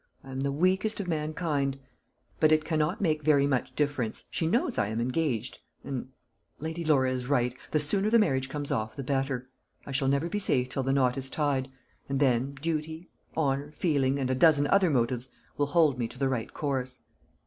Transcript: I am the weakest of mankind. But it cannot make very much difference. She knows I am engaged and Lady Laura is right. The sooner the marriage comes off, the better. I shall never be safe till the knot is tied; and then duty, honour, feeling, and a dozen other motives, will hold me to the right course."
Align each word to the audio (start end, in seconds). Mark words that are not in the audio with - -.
I 0.23 0.31
am 0.31 0.39
the 0.39 0.51
weakest 0.51 0.99
of 0.99 1.07
mankind. 1.07 1.77
But 2.39 2.51
it 2.51 2.65
cannot 2.65 3.01
make 3.01 3.21
very 3.21 3.45
much 3.45 3.75
difference. 3.75 4.23
She 4.31 4.47
knows 4.47 4.79
I 4.79 4.87
am 4.87 4.99
engaged 4.99 5.59
and 5.83 6.09
Lady 6.57 6.83
Laura 6.83 7.11
is 7.11 7.27
right. 7.27 7.55
The 7.69 7.79
sooner 7.79 8.09
the 8.09 8.17
marriage 8.17 8.49
comes 8.49 8.71
off, 8.71 8.95
the 8.95 9.03
better. 9.03 9.47
I 9.85 9.91
shall 9.91 10.07
never 10.07 10.27
be 10.27 10.39
safe 10.39 10.69
till 10.69 10.81
the 10.81 10.91
knot 10.91 11.19
is 11.19 11.29
tied; 11.29 11.69
and 12.09 12.19
then 12.19 12.53
duty, 12.55 13.11
honour, 13.37 13.73
feeling, 13.73 14.17
and 14.17 14.31
a 14.31 14.33
dozen 14.33 14.65
other 14.65 14.89
motives, 14.89 15.29
will 15.55 15.67
hold 15.67 15.99
me 15.99 16.07
to 16.07 16.17
the 16.17 16.29
right 16.29 16.51
course." 16.51 17.03